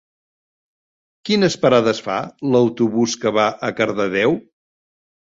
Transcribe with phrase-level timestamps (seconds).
[1.29, 2.15] Quines parades fa
[2.55, 4.35] l'autobús que va a Cardedeu?